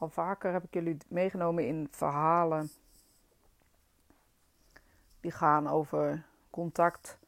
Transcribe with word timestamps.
Al 0.00 0.08
vaker 0.08 0.52
heb 0.52 0.64
ik 0.64 0.74
jullie 0.74 0.96
meegenomen 1.08 1.66
in 1.66 1.88
verhalen 1.90 2.70
die 5.20 5.30
gaan 5.30 5.68
over 5.68 6.24
contact 6.50 7.18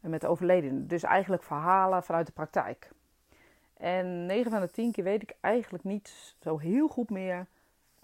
met 0.00 0.20
de 0.20 0.28
overledene. 0.28 0.86
Dus 0.86 1.02
eigenlijk 1.02 1.42
verhalen 1.42 2.02
vanuit 2.02 2.26
de 2.26 2.32
praktijk. 2.32 2.90
En 3.76 4.26
9 4.26 4.50
van 4.50 4.60
de 4.60 4.70
10 4.70 4.92
keer 4.92 5.04
weet 5.04 5.22
ik 5.22 5.34
eigenlijk 5.40 5.84
niet 5.84 6.34
zo 6.40 6.58
heel 6.58 6.88
goed 6.88 7.10
meer 7.10 7.46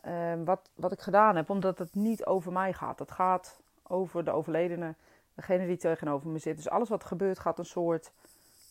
uh, 0.04 0.32
wat, 0.44 0.70
wat 0.74 0.92
ik 0.92 1.00
gedaan 1.00 1.36
heb, 1.36 1.50
omdat 1.50 1.78
het 1.78 1.94
niet 1.94 2.24
over 2.24 2.52
mij 2.52 2.72
gaat. 2.72 2.98
Het 2.98 3.10
gaat 3.10 3.60
over 3.82 4.24
de 4.24 4.30
overledene, 4.30 4.94
degene 5.34 5.66
die 5.66 5.76
tegenover 5.76 6.28
me 6.28 6.38
zit. 6.38 6.56
Dus 6.56 6.70
alles 6.70 6.88
wat 6.88 7.04
gebeurt 7.04 7.38
gaat 7.38 7.58
een 7.58 7.64
soort 7.64 8.12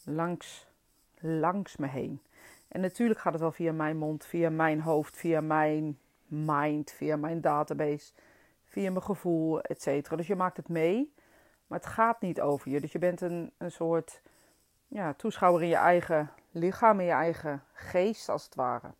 langs, 0.04 0.68
langs 1.20 1.76
me 1.76 1.88
heen. 1.88 2.22
En 2.68 2.82
natuurlijk 2.82 3.20
gaat 3.20 3.34
het 3.34 3.42
wel 3.42 3.52
via 3.52 3.72
mijn 3.72 3.98
mond, 3.98 4.26
via 4.26 4.50
mijn 4.50 4.82
hoofd, 4.82 5.18
via 5.18 5.42
mijn 5.42 6.00
mind, 6.26 6.92
via 6.92 7.16
mijn 7.16 7.42
database, 7.42 8.12
via 8.66 8.92
mijn 8.92 9.04
gevoel, 9.04 9.62
et 9.62 9.82
cetera. 9.82 10.16
Dus 10.16 10.28
je 10.28 10.36
maakt 10.36 10.58
het 10.58 10.68
mee, 10.68 11.14
maar 11.68 11.80
het 11.80 11.88
gaat 11.88 12.22
niet 12.22 12.42
over 12.42 12.72
je. 12.72 12.82
Dus 12.82 12.92
je 12.92 13.00
bent 13.00 13.22
een, 13.22 13.52
soort 13.58 14.22
ja, 14.88 15.14
toeschouwer 15.14 15.62
in 15.62 15.68
je 15.68 15.76
eigen 15.76 16.30
lichaam, 16.52 17.00
in 17.00 17.06
je 17.06 17.12
eigen 17.12 17.64
geest, 17.74 18.30
als 18.30 18.44
het 18.44 18.56
ware. 18.56 18.92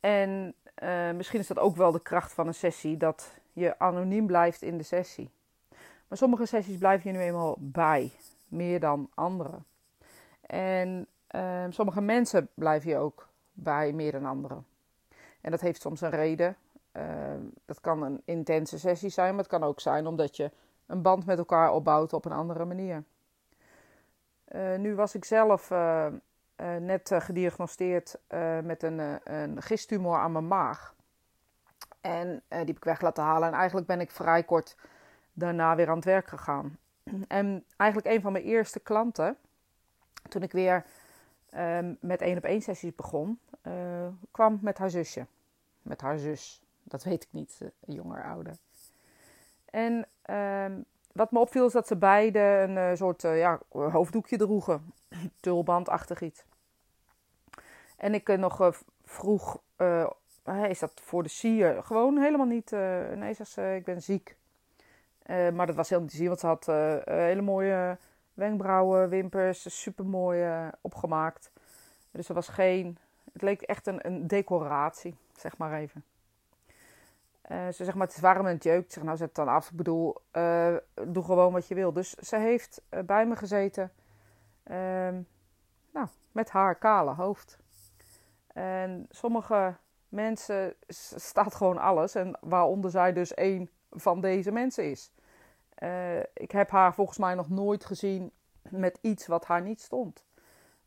En 0.00 0.54
uh, 0.82 1.10
misschien 1.10 1.40
is 1.40 1.46
dat 1.46 1.58
ook 1.58 1.76
wel 1.76 1.92
de 1.92 2.02
kracht 2.02 2.32
van 2.32 2.46
een 2.46 2.54
sessie, 2.54 2.96
dat 2.96 3.40
je 3.52 3.78
anoniem 3.78 4.26
blijft 4.26 4.62
in 4.62 4.76
de 4.76 4.82
sessie. 4.82 5.30
Maar 6.08 6.18
sommige 6.18 6.46
sessies 6.46 6.78
blijf 6.78 7.02
je 7.02 7.12
nu 7.12 7.18
eenmaal 7.18 7.56
bij, 7.58 8.12
meer 8.48 8.80
dan 8.80 9.10
andere. 9.14 9.58
En 10.40 11.06
uh, 11.32 11.64
sommige 11.68 12.00
mensen 12.00 12.48
blijven 12.54 12.90
je 12.90 12.96
ook 12.96 13.28
bij, 13.52 13.92
meer 13.92 14.12
dan 14.12 14.24
anderen. 14.24 14.66
En 15.40 15.50
dat 15.50 15.60
heeft 15.60 15.80
soms 15.80 16.00
een 16.00 16.10
reden. 16.10 16.56
Uh, 16.92 17.04
dat 17.64 17.80
kan 17.80 18.02
een 18.02 18.22
intense 18.24 18.78
sessie 18.78 19.10
zijn, 19.10 19.30
maar 19.30 19.38
het 19.38 19.52
kan 19.52 19.62
ook 19.64 19.80
zijn 19.80 20.06
omdat 20.06 20.36
je 20.36 20.50
een 20.86 21.02
band 21.02 21.26
met 21.26 21.38
elkaar 21.38 21.72
opbouwt 21.72 22.12
op 22.12 22.24
een 22.24 22.32
andere 22.32 22.64
manier. 22.64 23.04
Uh, 24.48 24.76
nu 24.76 24.94
was 24.94 25.14
ik 25.14 25.24
zelf 25.24 25.70
uh, 25.70 26.06
uh, 26.56 26.76
net 26.76 27.10
gediagnosteerd 27.14 28.18
met 28.62 28.82
een, 28.82 29.20
een 29.24 29.62
gisttumor 29.62 30.18
aan 30.18 30.32
mijn 30.32 30.48
maag. 30.48 30.94
En 32.00 32.42
die 32.48 32.58
heb 32.58 32.68
ik 32.68 32.84
weg 32.84 33.00
laten 33.00 33.24
halen. 33.24 33.48
En 33.48 33.54
eigenlijk 33.54 33.86
ben 33.86 34.00
ik 34.00 34.10
vrij 34.10 34.42
kort 34.42 34.76
daarna 35.32 35.76
weer 35.76 35.88
aan 35.88 35.96
het 35.96 36.04
werk 36.04 36.28
gegaan. 36.28 36.78
En 37.28 37.64
eigenlijk 37.76 38.14
een 38.14 38.20
van 38.20 38.32
mijn 38.32 38.44
eerste 38.44 38.80
klanten, 38.80 39.36
toen 40.28 40.42
ik 40.42 40.52
weer 40.52 40.84
met 42.00 42.20
één 42.20 42.36
op 42.36 42.44
één 42.44 42.62
sessies 42.62 42.94
begon, 42.94 43.38
kwam 44.30 44.58
met 44.62 44.78
haar 44.78 44.90
zusje. 44.90 45.26
Met 45.82 46.00
haar 46.00 46.18
zus. 46.18 46.62
Dat 46.82 47.04
weet 47.04 47.22
ik 47.22 47.28
niet, 47.30 47.58
jonger, 47.86 48.24
ouder. 48.24 48.56
En 49.64 50.06
um, 50.36 50.84
wat 51.12 51.32
me 51.32 51.38
opviel 51.38 51.66
is 51.66 51.72
dat 51.72 51.86
ze 51.86 51.96
beide 51.96 52.38
een 52.38 52.76
uh, 52.76 52.90
soort 52.94 53.22
ja, 53.22 53.60
hoofddoekje 53.68 54.36
droegen. 54.36 54.92
Tulbandachtig 55.40 56.20
iets. 56.20 56.44
En 57.96 58.14
ik 58.14 58.36
nog 58.36 58.72
vroeg, 59.04 59.60
is 60.68 60.78
dat 60.78 60.92
voor 60.94 61.22
de 61.22 61.28
sier? 61.28 61.82
Gewoon 61.82 62.18
helemaal 62.18 62.46
niet. 62.46 62.70
nee, 63.14 63.34
zegt 63.34 63.50
ze, 63.50 63.74
ik 63.76 63.84
ben 63.84 64.02
ziek. 64.02 64.36
maar 65.26 65.66
dat 65.66 65.76
was 65.76 65.88
helemaal 65.88 66.00
niet 66.00 66.10
te 66.10 66.16
zien, 66.16 66.26
want 66.26 66.40
ze 66.40 66.46
had 66.46 66.66
hele 67.06 67.42
mooie 67.42 67.98
wenkbrauwen, 68.34 69.08
wimpers, 69.08 69.80
super 69.82 70.06
mooi 70.06 70.70
opgemaakt. 70.80 71.50
Dus 72.10 72.28
er 72.28 72.34
was 72.34 72.48
geen, 72.48 72.98
het 73.32 73.42
leek 73.42 73.62
echt 73.62 73.86
een, 73.86 74.06
een 74.06 74.26
decoratie, 74.26 75.16
zeg 75.36 75.56
maar 75.56 75.72
even. 75.72 76.04
Uh, 77.50 77.66
ze 77.66 77.84
zegt 77.84 77.94
maar, 77.94 78.06
het 78.06 78.16
is 78.16 78.22
warm 78.22 78.46
en 78.46 78.54
het 78.54 78.64
jeukt. 78.64 78.92
Zeg, 78.92 79.04
nou 79.04 79.16
zet 79.16 79.26
het 79.26 79.36
dan 79.36 79.48
af. 79.48 79.70
Ik 79.70 79.76
bedoel, 79.76 80.16
uh, 80.32 80.76
doe 81.06 81.24
gewoon 81.24 81.52
wat 81.52 81.68
je 81.68 81.74
wil. 81.74 81.92
Dus 81.92 82.10
ze 82.10 82.36
heeft 82.36 82.82
uh, 82.90 83.00
bij 83.00 83.26
me 83.26 83.36
gezeten. 83.36 83.92
Ehm, 84.62 85.20
nou, 85.92 86.06
met 86.32 86.50
haar 86.50 86.74
kale 86.74 87.14
hoofd. 87.14 87.58
En 88.46 89.06
sommige 89.10 89.74
mensen 90.08 90.74
staat 91.16 91.54
gewoon 91.54 91.78
alles. 91.78 92.14
En 92.14 92.38
waaronder 92.40 92.90
zij 92.90 93.12
dus 93.12 93.36
een 93.36 93.70
van 93.90 94.20
deze 94.20 94.52
mensen 94.52 94.90
is. 94.90 95.12
Ik 96.34 96.50
heb 96.50 96.70
haar 96.70 96.94
volgens 96.94 97.18
mij 97.18 97.34
nog 97.34 97.48
nooit 97.48 97.84
gezien 97.84 98.30
met 98.68 98.98
iets 99.00 99.26
wat 99.26 99.46
haar 99.46 99.62
niet 99.62 99.80
stond. 99.80 100.24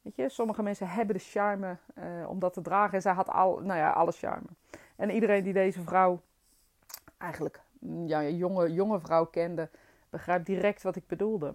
Weet 0.01 0.15
je, 0.15 0.29
sommige 0.29 0.63
mensen 0.63 0.87
hebben 0.87 1.15
de 1.15 1.21
charme 1.21 1.77
om 2.27 2.39
dat 2.39 2.53
te 2.53 2.61
dragen. 2.61 2.93
En 2.93 3.01
zij 3.01 3.13
had 3.13 3.29
al, 3.29 3.59
nou 3.59 3.79
ja, 3.79 3.91
alle 3.91 4.11
charme. 4.11 4.47
En 4.95 5.09
iedereen 5.09 5.43
die 5.43 5.53
deze 5.53 5.81
vrouw 5.81 6.21
eigenlijk 7.17 7.61
mm, 7.79 8.07
ja, 8.07 8.23
jonge, 8.23 8.73
jonge 8.73 8.99
vrouw 8.99 9.25
kende, 9.25 9.69
begrijpt 10.09 10.45
direct 10.45 10.83
wat 10.83 10.95
ik 10.95 11.07
bedoelde. 11.07 11.53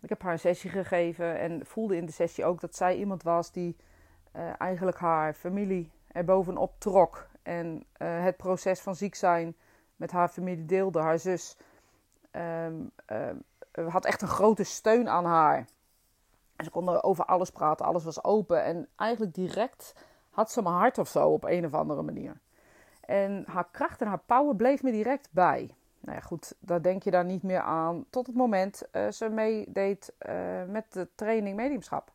Ik 0.00 0.08
heb 0.08 0.22
haar 0.22 0.32
een 0.32 0.38
sessie 0.38 0.70
gegeven 0.70 1.38
en 1.38 1.66
voelde 1.66 1.96
in 1.96 2.06
de 2.06 2.12
sessie 2.12 2.44
ook 2.44 2.60
dat 2.60 2.76
zij 2.76 2.96
iemand 2.96 3.22
was 3.22 3.52
die 3.52 3.76
uh, 4.36 4.60
eigenlijk 4.60 4.98
haar 4.98 5.34
familie 5.34 5.90
er 6.06 6.24
bovenop 6.24 6.74
trok. 6.78 7.28
En 7.42 7.84
uh, 7.98 8.22
het 8.22 8.36
proces 8.36 8.80
van 8.80 8.94
ziek 8.94 9.14
zijn 9.14 9.56
met 9.96 10.10
haar 10.10 10.28
familie 10.28 10.66
deelde. 10.66 11.00
Haar 11.00 11.18
zus 11.18 11.56
um, 12.32 12.92
had 13.90 14.04
echt 14.04 14.22
een 14.22 14.28
grote 14.28 14.64
steun 14.64 15.08
aan 15.08 15.24
haar. 15.24 15.66
En 16.56 16.64
ze 16.64 16.70
konden 16.70 17.04
over 17.04 17.24
alles 17.24 17.50
praten, 17.50 17.86
alles 17.86 18.04
was 18.04 18.24
open. 18.24 18.64
En 18.64 18.88
eigenlijk 18.96 19.34
direct 19.34 19.94
had 20.30 20.50
ze 20.50 20.62
mijn 20.62 20.74
hart 20.74 20.98
of 20.98 21.08
zo 21.08 21.28
op 21.28 21.44
een 21.44 21.64
of 21.64 21.74
andere 21.74 22.02
manier. 22.02 22.40
En 23.00 23.44
haar 23.46 23.68
kracht 23.70 24.00
en 24.00 24.06
haar 24.06 24.22
power 24.26 24.56
bleef 24.56 24.82
me 24.82 24.90
direct 24.90 25.28
bij. 25.30 25.74
Nou 26.00 26.16
ja, 26.16 26.20
goed, 26.22 26.54
daar 26.58 26.82
denk 26.82 27.02
je 27.02 27.10
dan 27.10 27.26
niet 27.26 27.42
meer 27.42 27.60
aan 27.60 28.04
tot 28.10 28.26
het 28.26 28.36
moment 28.36 28.82
uh, 28.92 29.08
ze 29.10 29.28
meedeed 29.28 30.12
uh, 30.28 30.64
met 30.64 30.92
de 30.92 31.08
training 31.14 31.56
mediumschap. 31.56 32.12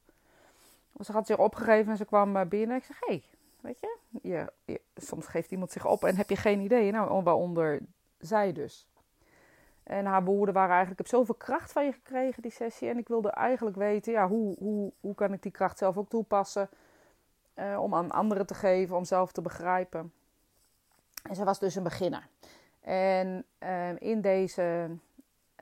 Ze 0.99 1.11
had 1.11 1.27
zich 1.27 1.37
opgegeven 1.37 1.91
en 1.91 1.97
ze 1.97 2.05
kwam 2.05 2.35
eh, 2.35 2.45
binnen. 2.45 2.77
Ik 2.77 2.83
zeg, 2.83 2.99
hé, 2.99 3.07
hey, 3.07 3.23
weet 3.61 3.79
je, 3.79 3.97
je, 4.21 4.51
je, 4.65 4.81
soms 4.95 5.25
geeft 5.25 5.51
iemand 5.51 5.71
zich 5.71 5.85
op 5.85 6.03
en 6.03 6.15
heb 6.15 6.29
je 6.29 6.35
geen 6.35 6.59
idee. 6.59 6.91
Nou, 6.91 7.23
waaronder 7.23 7.79
zij 8.17 8.53
dus. 8.53 8.87
En 9.85 10.05
haar 10.05 10.23
woorden 10.23 10.53
waren 10.53 10.75
eigenlijk, 10.75 10.99
ik 10.99 11.05
heb 11.05 11.19
zoveel 11.19 11.35
kracht 11.35 11.71
van 11.71 11.85
je 11.85 11.91
gekregen, 11.91 12.41
die 12.41 12.51
sessie. 12.51 12.89
En 12.89 12.97
ik 12.97 13.07
wilde 13.07 13.29
eigenlijk 13.29 13.75
weten, 13.75 14.11
ja, 14.11 14.27
hoe, 14.27 14.55
hoe, 14.57 14.91
hoe 14.99 15.15
kan 15.15 15.33
ik 15.33 15.41
die 15.41 15.51
kracht 15.51 15.77
zelf 15.77 15.97
ook 15.97 16.09
toepassen? 16.09 16.69
Uh, 17.55 17.79
om 17.81 17.95
aan 17.95 18.11
anderen 18.11 18.45
te 18.45 18.53
geven, 18.53 18.95
om 18.95 19.05
zelf 19.05 19.31
te 19.31 19.41
begrijpen. 19.41 20.13
En 21.23 21.35
ze 21.35 21.43
was 21.43 21.59
dus 21.59 21.75
een 21.75 21.83
beginner. 21.83 22.27
En 22.81 23.45
uh, 23.59 23.99
in 23.99 24.21
deze 24.21 24.89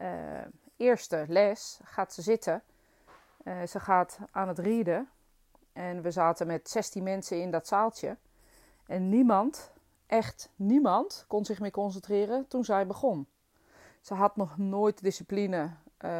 uh, 0.01 0.07
eerste 0.77 1.25
les 1.27 1.79
gaat 1.83 2.13
ze 2.13 2.21
zitten. 2.21 2.61
Ze 3.67 3.79
gaat 3.79 4.17
aan 4.31 4.47
het 4.47 4.59
rieden. 4.59 5.09
En 5.73 6.01
we 6.01 6.11
zaten 6.11 6.47
met 6.47 6.69
16 6.69 7.03
mensen 7.03 7.41
in 7.41 7.51
dat 7.51 7.67
zaaltje. 7.67 8.17
En 8.85 9.09
niemand, 9.09 9.71
echt 10.05 10.49
niemand, 10.55 11.25
kon 11.27 11.45
zich 11.45 11.59
meer 11.59 11.71
concentreren 11.71 12.47
toen 12.47 12.63
zij 12.63 12.87
begon. 12.87 13.27
Ze 14.03 14.13
had 14.13 14.35
nog 14.35 14.57
nooit 14.57 15.01
discipline 15.03 15.69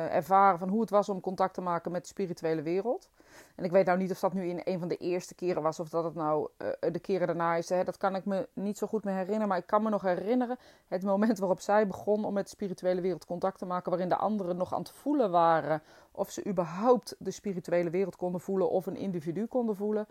ervaren 0.10 0.60
van 0.60 0.70
hoe 0.70 0.82
het 0.82 0.90
was 0.90 1.10
om 1.10 1.20
contact 1.20 1.54
te 1.54 1.62
maken 1.62 1.92
met 1.92 2.02
de 2.02 2.08
spirituele 2.08 2.62
wereld. 2.62 3.10
En 3.56 3.64
ik 3.64 3.72
weet 3.72 3.86
nou 3.86 3.98
niet 3.98 4.12
of 4.12 4.20
dat 4.20 4.34
nu 4.34 4.48
in 4.48 4.62
een 4.64 4.80
van 4.80 4.88
de 4.88 4.98
eerste 4.98 5.36
keren 5.36 5.62
was 5.62 5.80
of 5.80 5.90
dat 5.90 6.04
het 6.04 6.16
nou 6.16 6.50
uh, 6.58 6.92
de 6.92 7.00
keren 7.00 7.28
daarna 7.28 7.56
is. 7.56 7.70
Hè. 7.70 7.84
Dat 7.84 7.98
kan 7.98 8.16
ik 8.16 8.26
me 8.26 8.48
niet 8.54 8.78
zo 8.78 8.88
goed 8.88 9.04
meer 9.04 9.14
herinneren. 9.14 9.48
Maar 9.48 9.58
ik 9.58 9.66
kan 9.66 9.84
me 9.84 9.90
nog 9.90 10.02
herinneren 10.02 10.58
het 10.88 11.04
moment 11.04 11.40
waarop 11.40 11.60
zij 11.60 11.88
begon 11.88 12.26
om 12.26 12.34
met 12.34 12.44
de 12.44 12.50
spirituele 12.50 13.02
wereld 13.02 13.26
contact 13.26 13.58
te 13.58 13.66
maken. 13.66 13.90
Waarin 13.90 14.10
de 14.10 14.16
anderen 14.16 14.58
nog 14.58 14.74
aan 14.74 14.82
het 14.82 14.92
voelen 14.92 15.32
waren 15.32 15.82
of 16.12 16.32
ze 16.32 16.46
überhaupt 16.48 17.16
de 17.20 17.32
spirituele 17.32 17.90
wereld 17.90 18.16
konden 18.16 18.42
voelen 18.42 18.70
of 18.70 18.86
een 18.86 18.98
individu 18.98 19.46
konden 19.46 19.76
voelen. 19.76 20.08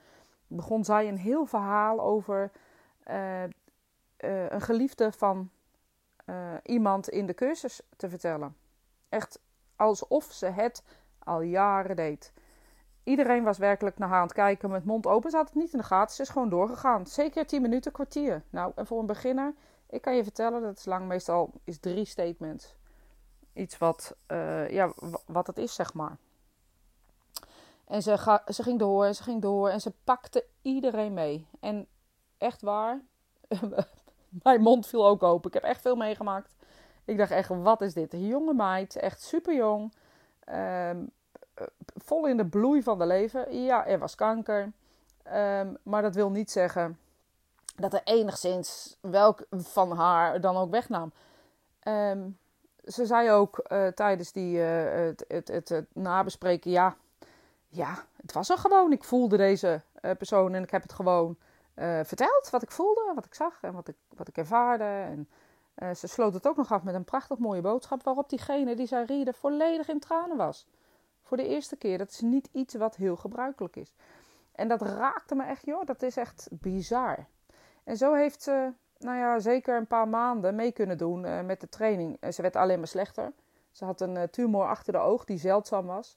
Begon 0.46 0.84
zij 0.84 1.08
een 1.08 1.18
heel 1.18 1.46
verhaal 1.46 2.00
over 2.00 2.50
uh, 3.10 3.42
een 4.48 4.60
geliefde 4.60 5.12
van 5.12 5.50
iemand 6.62 7.08
in 7.08 7.26
de 7.26 7.34
cursus 7.34 7.80
te 7.96 8.08
vertellen. 8.08 8.56
Echt 9.08 9.40
alsof 9.76 10.24
ze 10.24 10.46
het 10.46 10.82
al 11.18 11.40
jaren 11.40 11.96
deed. 11.96 12.32
Iedereen 13.04 13.44
was 13.44 13.58
werkelijk 13.58 13.98
naar 13.98 14.08
haar 14.08 14.18
aan 14.18 14.26
het 14.26 14.32
kijken 14.32 14.70
met 14.70 14.84
mond 14.84 15.06
open. 15.06 15.32
Had 15.32 15.46
het 15.46 15.54
niet 15.54 15.72
in 15.72 15.78
de 15.78 15.84
gaten. 15.84 16.14
Ze 16.14 16.22
is 16.22 16.28
gewoon 16.28 16.48
doorgegaan. 16.48 17.06
Zeker 17.06 17.46
10 17.46 17.62
minuten, 17.62 17.92
kwartier. 17.92 18.42
Nou, 18.50 18.72
en 18.74 18.86
voor 18.86 19.00
een 19.00 19.06
beginner, 19.06 19.54
ik 19.88 20.02
kan 20.02 20.16
je 20.16 20.22
vertellen, 20.22 20.62
dat 20.62 20.78
is 20.78 20.84
lang 20.84 21.06
meestal 21.06 21.50
is 21.64 21.78
drie 21.78 22.04
statements. 22.04 22.74
Iets 23.52 23.78
wat, 23.78 24.16
uh, 24.28 24.70
ja, 24.70 24.92
wat 25.26 25.46
het 25.46 25.58
is, 25.58 25.74
zeg 25.74 25.94
maar. 25.94 26.16
En 27.84 28.02
ze, 28.02 28.18
ga, 28.18 28.42
ze 28.46 28.62
ging 28.62 28.78
door 28.78 29.04
en 29.04 29.14
ze 29.14 29.22
ging 29.22 29.42
door 29.42 29.68
en 29.68 29.80
ze 29.80 29.92
pakte 30.04 30.46
iedereen 30.62 31.14
mee. 31.14 31.46
En 31.60 31.86
echt 32.38 32.62
waar, 32.62 33.00
mijn 34.42 34.60
mond 34.60 34.86
viel 34.86 35.06
ook 35.06 35.22
open. 35.22 35.48
Ik 35.48 35.54
heb 35.54 35.62
echt 35.62 35.80
veel 35.80 35.96
meegemaakt. 35.96 36.54
Ik 37.04 37.16
dacht 37.16 37.30
echt, 37.30 37.48
wat 37.48 37.80
is 37.80 37.94
dit? 37.94 38.12
Een 38.12 38.26
jonge 38.26 38.54
meid, 38.54 38.96
echt 38.96 39.22
super 39.22 39.54
jong. 39.54 39.92
Um, 40.48 41.10
eh, 41.54 41.66
vol 41.96 42.26
in 42.26 42.36
de 42.36 42.46
bloei 42.46 42.82
van 42.82 42.98
de 42.98 43.06
leven. 43.06 43.62
Ja, 43.62 43.86
er 43.86 43.98
was 43.98 44.14
kanker. 44.14 44.72
Um, 45.34 45.76
maar 45.82 46.02
dat 46.02 46.14
wil 46.14 46.30
niet 46.30 46.50
zeggen 46.50 46.98
dat 47.76 47.92
er 47.92 48.00
enigszins 48.04 48.96
welk 49.00 49.46
van 49.50 49.92
haar 49.92 50.40
dan 50.40 50.56
ook 50.56 50.70
wegnam. 50.70 51.12
Ehm, 51.80 52.28
ze 52.84 53.06
zei 53.06 53.30
ook 53.30 53.64
uh, 53.72 53.86
tijdens 53.86 54.32
die, 54.32 54.58
uh, 54.58 54.92
het, 54.94 55.24
het, 55.48 55.68
het, 55.68 55.86
nabespreken: 55.92 56.70
ja, 56.70 56.96
ja, 57.68 58.04
het 58.16 58.32
was 58.32 58.50
er 58.50 58.58
gewoon. 58.58 58.92
Ik 58.92 59.04
voelde 59.04 59.36
deze 59.36 59.80
persoon 60.00 60.54
en 60.54 60.62
ik 60.62 60.70
heb 60.70 60.82
het 60.82 60.92
gewoon 60.92 61.36
verteld. 62.02 62.50
Wat 62.50 62.62
ik 62.62 62.70
voelde, 62.70 63.12
wat 63.14 63.24
ik 63.24 63.34
zag 63.34 63.62
en 63.62 63.72
wat 63.72 63.88
ik, 63.88 63.96
wat 64.08 64.28
ik 64.28 64.36
ervaarde. 64.36 64.84
En 65.74 65.96
ze 65.96 66.06
sloot 66.06 66.34
het 66.34 66.46
ook 66.46 66.56
nog 66.56 66.72
af 66.72 66.82
met 66.82 66.94
een 66.94 67.04
prachtig 67.04 67.38
mooie 67.38 67.60
boodschap. 67.60 68.02
Waarop 68.02 68.28
diegene 68.28 68.74
die 68.74 68.86
zij 68.86 69.04
rieden 69.04 69.34
volledig 69.34 69.88
in 69.88 70.00
tranen 70.00 70.36
was. 70.36 70.66
Voor 71.22 71.36
de 71.36 71.48
eerste 71.48 71.76
keer. 71.76 71.98
Dat 71.98 72.10
is 72.10 72.20
niet 72.20 72.48
iets 72.52 72.74
wat 72.74 72.96
heel 72.96 73.16
gebruikelijk 73.16 73.76
is. 73.76 73.94
En 74.52 74.68
dat 74.68 74.82
raakte 74.82 75.34
me 75.34 75.44
echt, 75.44 75.66
joh. 75.66 75.84
Dat 75.84 76.02
is 76.02 76.16
echt 76.16 76.48
bizar. 76.50 77.26
En 77.84 77.96
zo 77.96 78.14
heeft 78.14 78.42
ze, 78.42 78.72
nou 78.98 79.18
ja, 79.18 79.38
zeker 79.38 79.76
een 79.76 79.86
paar 79.86 80.08
maanden 80.08 80.54
mee 80.54 80.72
kunnen 80.72 80.98
doen 80.98 81.24
uh, 81.24 81.40
met 81.40 81.60
de 81.60 81.68
training. 81.68 82.16
Uh, 82.20 82.30
ze 82.30 82.42
werd 82.42 82.56
alleen 82.56 82.78
maar 82.78 82.88
slechter. 82.88 83.32
Ze 83.70 83.84
had 83.84 84.00
een 84.00 84.14
uh, 84.14 84.22
tumor 84.22 84.66
achter 84.66 84.92
de 84.92 84.98
oog 84.98 85.24
die 85.24 85.38
zeldzaam 85.38 85.86
was. 85.86 86.16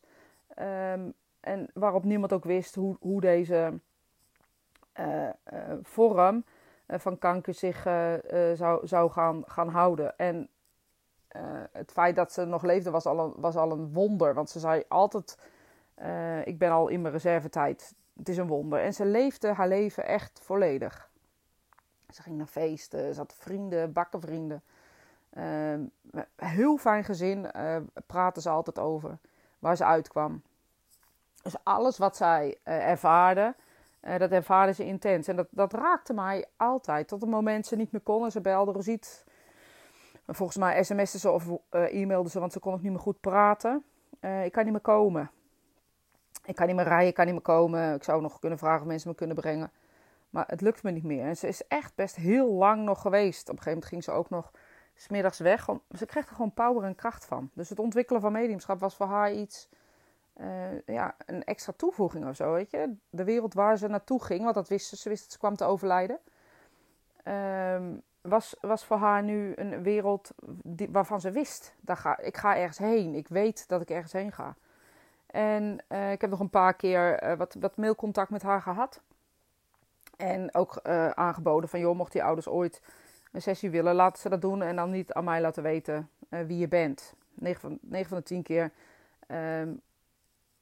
Um, 0.60 1.14
en 1.40 1.70
waarop 1.74 2.04
niemand 2.04 2.34
ook 2.34 2.44
wist 2.44 2.76
hoe, 2.76 2.98
hoe 3.00 3.22
deze 3.22 3.80
vorm 5.82 6.44
van 6.88 7.18
kanker 7.18 7.54
zich 7.54 7.82
zou, 8.54 8.88
zou 8.88 9.12
gaan, 9.12 9.44
gaan 9.46 9.70
houden. 9.70 10.18
En 10.18 10.50
het 11.72 11.92
feit 11.92 12.16
dat 12.16 12.32
ze 12.32 12.46
nog 12.46 12.64
leefde 12.64 12.92
was 12.92 13.06
al 13.06 13.20
een, 13.20 13.34
was 13.36 13.56
al 13.56 13.72
een 13.72 13.94
wonder. 13.94 14.34
Want 14.34 14.50
ze 14.50 14.60
zei 14.60 14.84
altijd: 14.88 15.38
Ik 16.44 16.58
ben 16.58 16.72
al 16.72 16.88
in 16.88 17.02
mijn 17.02 17.14
reservetijd. 17.14 17.94
Het 18.18 18.30
is 18.30 18.38
een 18.38 18.48
wonder. 18.48 18.80
En 18.80 18.94
ze 18.94 19.06
leefde 19.06 19.54
haar 19.54 19.68
leven 19.68 20.06
echt 20.06 20.40
volledig. 20.44 21.10
Ze 22.10 22.22
ging 22.22 22.38
naar 22.38 22.48
feesten, 22.48 23.14
ze 23.14 23.20
had 23.20 23.36
vrienden, 23.38 23.94
bakkenvrienden. 23.94 24.64
Uh, 25.38 25.80
heel 26.36 26.78
fijn 26.78 27.04
gezin, 27.04 27.50
uh, 27.56 27.78
praten 28.06 28.42
ze 28.42 28.50
altijd 28.50 28.80
over 28.80 29.18
waar 29.60 29.78
ze 29.78 29.86
uitkwam. 29.86 30.42
Dus 31.42 31.56
alles 31.64 31.98
wat 31.98 32.16
zij 32.16 32.58
ervaarde, 32.64 33.56
uh, 34.08 34.18
dat 34.18 34.32
ervaarde 34.32 34.74
ze 34.74 34.86
intens. 34.86 35.28
En 35.28 35.36
dat, 35.36 35.48
dat 35.50 35.74
raakte 35.74 36.14
mij 36.14 36.46
altijd. 36.58 37.08
Tot 37.08 37.22
het 37.22 37.30
moment 37.30 37.66
ze 37.66 37.76
niet 37.76 37.92
meer 37.92 38.02
kon 38.02 38.24
en 38.24 38.32
ze 38.32 38.42
belde 38.42 38.72
Rosiet. 38.72 39.26
Volgens 40.28 40.58
mij 40.58 40.84
sms'en 40.84 41.20
ze 41.20 41.32
of 41.32 41.48
e-mailden 41.70 42.32
ze, 42.32 42.40
want 42.40 42.54
ze 42.54 42.60
kon 42.60 42.72
nog 42.72 42.82
niet 42.82 42.92
meer 42.92 43.00
goed 43.00 43.20
praten. 43.20 43.84
ik 44.44 44.52
kan 44.52 44.64
niet 44.64 44.74
meer 44.74 44.82
komen. 44.82 45.32
Ik 46.46 46.56
kan 46.56 46.68
niet 46.68 46.76
meer 46.76 46.86
rijden, 46.86 47.08
ik 47.08 47.14
kan 47.14 47.26
niet 47.26 47.34
meer 47.34 47.44
komen. 47.44 47.96
Ik 47.96 48.04
zou 48.04 48.22
nog 48.22 48.40
kunnen 48.40 48.60
vragen 48.60 48.82
of 48.82 48.88
mensen 48.88 49.10
me 49.10 49.16
kunnen 49.16 49.36
brengen. 49.36 49.72
Maar 50.30 50.46
het 50.48 50.62
lukt 50.62 50.84
me 50.84 50.92
niet 50.92 51.04
meer. 51.04 51.26
En 51.26 51.38
ze 51.38 51.48
is 51.48 51.68
echt 51.68 51.96
best 51.96 52.16
heel 52.16 52.52
lang 52.52 52.84
nog 52.84 53.02
geweest. 53.02 53.50
Op 53.50 53.58
een 53.58 53.64
gegeven 53.64 53.72
moment 53.72 53.90
ging 53.90 54.04
ze 54.04 54.12
ook 54.12 54.30
nog 54.30 54.52
smiddags 54.96 55.40
weg. 55.40 55.68
Ze 55.98 56.06
kreeg 56.06 56.28
er 56.28 56.36
gewoon 56.36 56.54
power 56.54 56.84
en 56.84 56.96
kracht 56.96 57.26
van. 57.26 57.50
Dus 57.54 57.70
het 57.70 57.80
ontwikkelen 57.80 58.22
van 58.22 58.32
mediumschap 58.32 58.80
was 58.80 58.96
voor 58.96 59.06
haar 59.06 59.34
iets... 59.34 59.70
Uh, 60.42 60.82
ja, 60.86 61.16
een 61.26 61.44
extra 61.44 61.74
toevoeging 61.76 62.28
of 62.28 62.36
zo, 62.36 62.54
weet 62.54 62.72
je. 62.72 62.94
De 63.10 63.24
wereld 63.24 63.54
waar 63.54 63.78
ze 63.78 63.88
naartoe 63.88 64.24
ging, 64.24 64.44
want 64.44 64.56
dat 64.56 64.68
wist 64.68 64.98
ze. 64.98 65.10
Wist 65.10 65.24
dat 65.24 65.32
ze 65.32 65.38
kwam 65.38 65.56
te 65.56 65.66
overlijden. 65.66 66.20
Uh, 67.24 67.82
was, 68.22 68.56
was 68.62 68.86
voor 68.86 68.98
haar 68.98 69.24
nu 69.24 69.54
een 69.56 69.84
wereld 69.84 70.32
die, 70.64 70.90
waarvan 70.92 71.22
ze 71.22 71.32
wist. 71.32 71.76
Daar 71.82 71.98
ga, 71.98 72.18
ik 72.20 72.38
ga 72.38 72.58
ergens 72.58 72.78
heen. 72.78 73.16
Ik 73.16 73.28
weet 73.28 73.68
dat 73.68 73.82
ik 73.82 73.90
ergens 73.90 74.12
heen 74.12 74.32
ga. 74.32 74.56
En 75.26 75.80
uh, 75.90 76.12
ik 76.12 76.22
heb 76.22 76.30
nog 76.30 76.40
een 76.40 76.50
paar 76.50 76.74
keer 76.74 77.24
uh, 77.24 77.38
wat, 77.38 77.56
wat 77.60 77.78
mailcontact 77.78 78.30
met 78.30 78.44
haar 78.44 78.62
gehad. 78.62 79.02
En 80.18 80.54
ook 80.54 80.80
aangeboden 81.14 81.70
van, 81.70 81.80
joh, 81.80 81.96
mocht 81.96 82.12
die 82.12 82.24
ouders 82.24 82.48
ooit 82.48 82.82
een 83.32 83.42
sessie 83.42 83.70
willen, 83.70 83.96
laten 83.96 84.22
ze 84.22 84.30
dat 84.30 84.42
doen. 84.42 84.62
En 84.62 84.76
dan 84.76 84.92
niet 84.92 85.14
aan 85.14 85.24
mij 85.24 85.42
laten 85.42 85.64
weten 85.64 86.10
wie 86.30 86.58
je 86.58 86.68
bent. 86.68 87.14
9 87.34 87.62
van, 87.62 87.78
9 87.82 88.10
van 88.10 88.18
de 88.18 88.24
10 88.24 88.44
keer 88.44 88.72
um, 89.28 89.82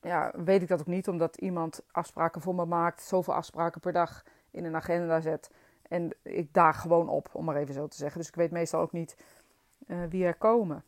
ja, 0.03 0.31
weet 0.35 0.61
ik 0.61 0.67
dat 0.67 0.79
ook 0.79 0.87
niet, 0.87 1.07
omdat 1.07 1.37
iemand 1.37 1.81
afspraken 1.91 2.41
voor 2.41 2.55
me 2.55 2.65
maakt. 2.65 3.01
Zoveel 3.01 3.33
afspraken 3.33 3.81
per 3.81 3.91
dag 3.91 4.23
in 4.51 4.65
een 4.65 4.75
agenda 4.75 5.19
zet. 5.19 5.51
En 5.87 6.11
ik 6.21 6.53
daag 6.53 6.81
gewoon 6.81 7.09
op, 7.09 7.29
om 7.31 7.45
maar 7.45 7.55
even 7.55 7.73
zo 7.73 7.87
te 7.87 7.97
zeggen. 7.97 8.19
Dus 8.19 8.27
ik 8.27 8.35
weet 8.35 8.51
meestal 8.51 8.81
ook 8.81 8.91
niet 8.91 9.17
uh, 9.87 9.97
wie 10.09 10.25
er 10.25 10.35
komen. 10.35 10.83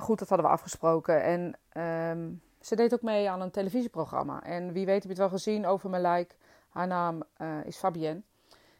goed, 0.00 0.18
dat 0.18 0.28
hadden 0.28 0.46
we 0.46 0.52
afgesproken. 0.52 1.22
En 1.22 1.56
um, 2.10 2.42
ze 2.60 2.76
deed 2.76 2.94
ook 2.94 3.02
mee 3.02 3.30
aan 3.30 3.40
een 3.40 3.50
televisieprogramma. 3.50 4.42
En 4.42 4.72
wie 4.72 4.86
weet 4.86 4.94
heb 4.94 5.02
je 5.02 5.08
het 5.08 5.18
wel 5.18 5.28
gezien 5.28 5.66
over 5.66 5.90
mijn 5.90 6.02
lijk. 6.02 6.36
Haar 6.68 6.86
naam 6.86 7.22
uh, 7.38 7.64
is 7.64 7.76
Fabienne. 7.76 8.22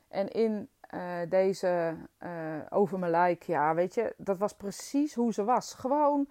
En 0.09 0.29
in 0.29 0.69
deze 1.29 1.97
over 2.71 2.99
mijn 2.99 3.11
lijk, 3.11 3.43
ja, 3.43 3.75
weet 3.75 3.95
je, 3.95 4.15
dat 4.17 4.39
was 4.39 4.53
precies 4.53 5.15
hoe 5.15 5.33
ze 5.33 5.45
was. 5.45 5.75
Gewoon 5.75 6.29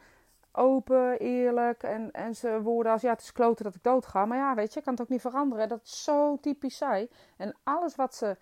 open, 0.55 1.19
eerlijk. 1.19 1.83
En, 1.83 2.11
en 2.11 2.35
ze 2.35 2.61
woorden 2.61 2.91
als, 2.91 3.01
ja, 3.01 3.11
het 3.11 3.21
is 3.21 3.31
kloten 3.31 3.63
dat 3.63 3.75
ik 3.75 3.83
dood 3.83 4.05
ga. 4.05 4.25
Maar 4.25 4.37
ja, 4.37 4.55
weet 4.55 4.73
je, 4.73 4.79
ik 4.79 4.85
kan 4.85 4.93
het 4.93 5.01
ook 5.01 5.09
niet 5.09 5.21
veranderen. 5.21 5.69
Dat 5.69 5.81
is 5.83 6.03
zo 6.03 6.37
typisch 6.39 6.77
zij. 6.77 7.09
En 7.37 7.55
alles 7.63 7.95
wat 7.95 8.15
ze, 8.15 8.37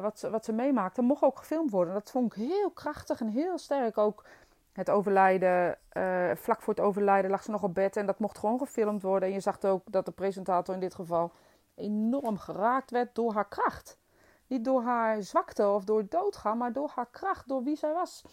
wat 0.00 0.18
ze, 0.18 0.30
wat 0.30 0.44
ze 0.44 0.52
meemaakte, 0.52 1.02
mocht 1.02 1.22
ook 1.22 1.38
gefilmd 1.38 1.70
worden. 1.70 1.94
Dat 1.94 2.10
vond 2.10 2.36
ik 2.36 2.42
heel 2.42 2.70
krachtig 2.70 3.20
en 3.20 3.28
heel 3.28 3.58
sterk. 3.58 3.98
Ook 3.98 4.24
het 4.72 4.90
overlijden, 4.90 5.78
uh, 5.92 6.30
vlak 6.34 6.62
voor 6.62 6.74
het 6.74 6.82
overlijden 6.82 7.30
lag 7.30 7.42
ze 7.42 7.50
nog 7.50 7.62
op 7.62 7.74
bed 7.74 7.96
en 7.96 8.06
dat 8.06 8.18
mocht 8.18 8.38
gewoon 8.38 8.58
gefilmd 8.58 9.02
worden. 9.02 9.28
En 9.28 9.34
je 9.34 9.40
zag 9.40 9.62
ook 9.62 9.82
dat 9.84 10.04
de 10.04 10.10
presentator 10.10 10.74
in 10.74 10.80
dit 10.80 10.94
geval 10.94 11.32
enorm 11.74 12.38
geraakt 12.38 12.90
werd 12.90 13.14
door 13.14 13.32
haar 13.32 13.48
kracht. 13.48 13.98
Niet 14.46 14.64
door 14.64 14.82
haar 14.82 15.22
zwakte 15.22 15.68
of 15.68 15.84
door 15.84 16.08
doodgaan, 16.08 16.58
maar 16.58 16.72
door 16.72 16.92
haar 16.94 17.08
kracht, 17.10 17.48
door 17.48 17.62
wie 17.62 17.76
zij 17.76 17.92
was. 17.92 18.24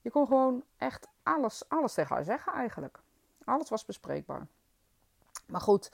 Je 0.00 0.10
kon 0.10 0.26
gewoon 0.26 0.62
echt 0.76 1.08
alles, 1.22 1.68
alles 1.68 1.94
tegen 1.94 2.14
haar 2.14 2.24
zeggen 2.24 2.52
eigenlijk. 2.52 2.98
Alles 3.44 3.68
was 3.68 3.84
bespreekbaar. 3.84 4.46
Maar 5.46 5.60
goed, 5.60 5.92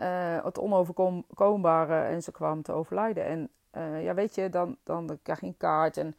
uh, 0.00 0.44
het 0.44 0.58
onoverkombare 0.58 2.02
en 2.02 2.22
ze 2.22 2.32
kwam 2.32 2.62
te 2.62 2.72
overlijden. 2.72 3.24
En 3.24 3.48
uh, 3.72 4.04
ja, 4.04 4.14
weet 4.14 4.34
je, 4.34 4.50
dan, 4.50 4.76
dan 4.82 5.18
krijg 5.22 5.40
je 5.40 5.46
een 5.46 5.56
kaart 5.56 5.96
en 5.96 6.14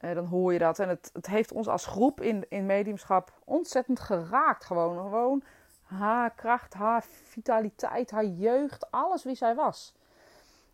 uh, 0.00 0.14
dan 0.14 0.26
hoor 0.26 0.52
je 0.52 0.58
dat. 0.58 0.78
En 0.78 0.88
het, 0.88 1.10
het 1.12 1.26
heeft 1.26 1.52
ons 1.52 1.68
als 1.68 1.86
groep 1.86 2.20
in, 2.20 2.44
in 2.48 2.66
mediumschap 2.66 3.32
ontzettend 3.44 4.00
geraakt. 4.00 4.64
Gewoon, 4.64 4.96
gewoon 4.96 5.42
haar 5.82 6.30
kracht, 6.30 6.74
haar 6.74 7.04
vitaliteit, 7.24 8.10
haar 8.10 8.24
jeugd, 8.24 8.90
alles 8.90 9.24
wie 9.24 9.34
zij 9.34 9.54
was. 9.54 9.94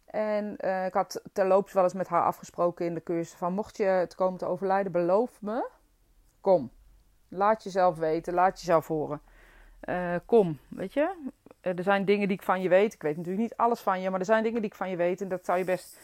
En 0.04 0.56
ik 0.86 0.94
had 0.94 1.22
terloops 1.32 1.72
wel 1.72 1.82
eens 1.82 1.92
met 1.92 2.08
haar 2.08 2.24
afgesproken 2.24 2.86
in 2.86 2.94
de 2.94 3.02
cursus 3.02 3.38
van... 3.38 3.52
mocht 3.52 3.76
je 3.76 3.84
het 3.84 4.14
komen 4.14 4.38
te 4.38 4.46
overlijden, 4.46 4.92
beloof 4.92 5.42
me, 5.42 5.68
kom. 6.40 6.70
Laat 7.34 7.62
jezelf 7.62 7.98
weten, 7.98 8.34
laat 8.34 8.60
jezelf 8.60 8.86
horen. 8.86 9.20
Uh, 9.88 10.14
kom, 10.26 10.58
weet 10.68 10.92
je. 10.92 11.30
er 11.60 11.82
zijn 11.82 12.04
dingen 12.04 12.28
die 12.28 12.36
ik 12.36 12.42
van 12.42 12.60
je 12.60 12.68
weet. 12.68 12.94
Ik 12.94 13.02
weet 13.02 13.16
natuurlijk 13.16 13.42
niet 13.42 13.56
alles 13.56 13.80
van 13.80 14.00
je, 14.00 14.10
maar 14.10 14.20
er 14.20 14.26
zijn 14.26 14.42
dingen 14.42 14.60
die 14.60 14.70
ik 14.70 14.76
van 14.76 14.90
je 14.90 14.96
weet. 14.96 15.20
En 15.20 15.28
dat 15.28 15.44
zou 15.44 15.58
je 15.58 15.64
best 15.64 15.98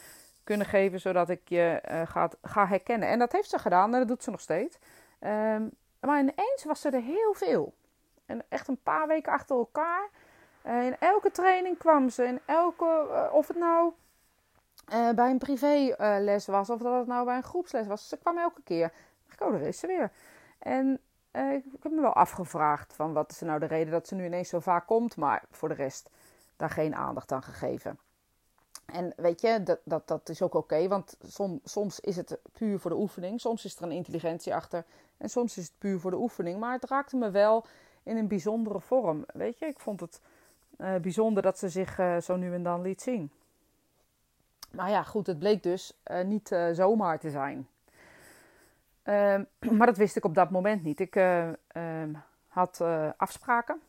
kunnen 0.45 0.67
geven, 0.67 1.01
zodat 1.01 1.29
ik 1.29 1.41
je 1.45 1.83
uh, 1.91 2.03
gaat, 2.05 2.37
ga 2.43 2.67
herkennen. 2.67 3.09
En 3.09 3.19
dat 3.19 3.33
heeft 3.33 3.51
ze 3.51 3.59
gedaan 3.59 3.93
en 3.93 3.99
dat 3.99 4.09
doet 4.09 4.23
ze 4.23 4.31
nog 4.31 4.41
steeds. 4.41 4.79
Um, 5.21 5.71
maar 6.01 6.19
ineens 6.19 6.65
was 6.65 6.85
er 6.85 6.95
er 6.95 7.03
heel 7.03 7.35
veel. 7.35 7.75
En 8.27 8.43
echt 8.49 8.69
een 8.69 8.83
paar 8.83 9.07
weken 9.07 9.33
achter 9.33 9.57
elkaar. 9.57 10.09
In 10.63 10.97
elke 10.99 11.31
training 11.31 11.79
kwam 11.79 12.09
ze. 12.09 12.25
In 12.25 12.41
elke, 12.47 13.09
of 13.33 13.49
het 13.49 13.57
nou 13.57 13.93
bij 15.15 15.31
een 15.31 15.39
privéles 15.39 16.47
was, 16.47 16.71
of 16.71 16.81
dat 16.81 16.99
het 16.99 17.07
nou 17.07 17.25
bij 17.25 17.37
een 17.37 17.43
groepsles 17.43 17.87
was. 17.87 18.09
Ze 18.09 18.17
kwam 18.17 18.39
elke 18.39 18.63
keer. 18.63 18.93
Ik 19.33 19.41
oh, 19.41 19.53
daar 19.53 19.61
is 19.61 19.79
ze 19.79 19.87
weer. 19.87 20.11
En 20.59 21.01
ik 21.47 21.83
heb 21.83 21.93
me 21.93 22.01
wel 22.01 22.13
afgevraagd 22.13 22.95
van 22.95 23.13
wat 23.13 23.31
is 23.31 23.41
nou 23.41 23.61
de 23.61 23.67
reden 23.67 23.93
dat 23.93 24.09
ze 24.09 24.15
nu 24.15 24.25
ineens 24.25 24.49
zo 24.49 24.61
vaak 24.61 24.87
komt. 24.87 25.17
Maar 25.17 25.45
voor 25.51 25.69
de 25.69 25.75
rest 25.75 26.11
daar 26.57 26.71
geen 26.71 26.95
aandacht 26.95 27.33
aan 27.33 27.43
gegeven. 27.43 27.99
En 28.87 29.13
weet 29.17 29.41
je, 29.41 29.63
dat, 29.63 29.79
dat, 29.85 30.09
dat 30.09 30.29
is 30.29 30.43
ook 30.43 30.55
oké, 30.55 30.89
want 30.89 31.17
som, 31.27 31.61
soms 31.65 32.01
is 32.01 32.17
het 32.17 32.39
puur 32.53 32.79
voor 32.79 32.91
de 32.91 32.97
oefening, 32.97 33.41
soms 33.41 33.65
is 33.65 33.77
er 33.77 33.83
een 33.83 33.93
intelligentie 33.93 34.55
achter 34.55 34.85
en 35.17 35.29
soms 35.29 35.59
is 35.59 35.65
het 35.65 35.79
puur 35.79 36.01
voor 36.01 36.11
de 36.11 36.17
oefening. 36.17 36.61
Maar 36.61 36.73
het 36.73 36.91
raakte 36.91 37.17
me 37.17 37.31
wel 37.31 37.65
in 38.03 38.17
een 38.17 38.29
bijzondere 38.29 38.81
vorm. 38.81 39.25
Weet 39.33 39.59
je, 39.59 39.67
ik 39.67 39.81
vond 39.81 40.01
het 40.01 40.21
uh, 40.79 40.97
bijzonder 40.97 41.43
dat 41.43 41.59
ze 41.59 41.69
zich 41.69 41.99
uh, 41.99 42.17
zo 42.17 42.37
nu 42.37 42.55
en 42.55 42.63
dan 42.63 42.83
liet 42.83 43.03
zien. 43.03 43.31
Maar 44.71 44.91
ja, 44.91 45.03
goed, 45.03 45.27
het 45.27 45.39
bleek 45.39 45.63
dus 45.63 45.99
niet 46.25 46.57
zomaar 46.73 47.19
te 47.19 47.31
zijn. 47.31 47.69
Ehm, 49.09 49.45
maar 49.79 49.87
dat 49.87 49.97
wist 49.97 50.17
ik 50.17 50.25
op 50.25 50.35
dat 50.35 50.51
moment 50.51 50.83
niet. 50.83 51.01
Ik 51.01 51.17
ehm, 51.17 52.15
had 52.47 52.85
afspraken. 53.17 53.81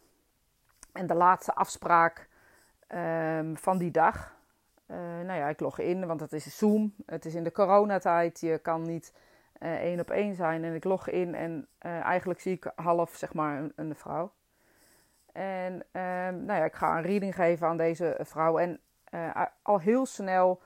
En 0.93 1.07
de 1.07 1.13
laatste 1.13 1.55
afspraak 1.55 2.29
ehm, 2.88 3.55
van 3.55 3.77
die 3.77 3.91
dag, 3.91 4.38
uh, 4.88 4.97
nou 4.97 5.39
ja, 5.39 5.47
ik 5.47 5.59
log 5.59 5.79
in, 5.79 6.07
want 6.07 6.19
het 6.19 6.33
is 6.33 6.57
Zoom. 6.57 6.93
Het 7.05 7.25
is 7.25 7.35
in 7.35 7.43
de 7.43 7.51
coronatijd. 7.51 8.39
Je 8.39 8.57
kan 8.57 8.81
niet 8.81 9.13
één 9.59 9.99
op 9.99 10.09
één 10.09 10.35
zijn. 10.35 10.63
En 10.63 10.73
ik 10.73 10.83
log 10.83 11.09
in 11.09 11.35
en 11.35 11.67
eigenlijk 11.79 12.39
zie 12.39 12.53
ik 12.53 12.71
half, 12.75 13.15
zeg 13.15 13.33
maar, 13.33 13.57
een, 13.57 13.73
een 13.75 13.95
vrouw. 13.95 14.31
En 15.31 15.83
nou 16.45 16.53
ja, 16.53 16.63
ik 16.65 16.75
ga 16.75 16.97
een 16.97 17.03
reading 17.03 17.35
geven 17.35 17.67
aan 17.67 17.77
deze 17.77 18.17
vrouw. 18.19 18.57
En 18.57 18.79
al 19.61 19.79
heel 19.79 20.05
snel 20.05 20.61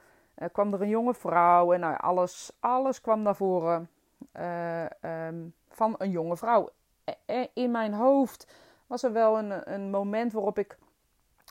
kwam 0.51 0.73
er 0.73 0.81
een 0.81 0.89
jonge 0.89 1.13
vrouw 1.13 1.73
en 1.73 1.79
nou, 1.79 1.97
alles, 1.97 2.57
alles 2.59 3.01
kwam 3.01 3.21
naar 3.21 3.35
voren 3.35 3.89
ehm, 4.33 5.35
van 5.69 5.95
een 5.97 6.11
jonge 6.11 6.37
vrouw. 6.37 6.69
in 7.53 7.71
mijn 7.71 7.93
hoofd 7.93 8.47
was 8.87 9.03
er 9.03 9.11
wel 9.11 9.37
een, 9.37 9.73
een 9.73 9.89
moment 9.89 10.33
waarop 10.33 10.57
ik 10.57 10.77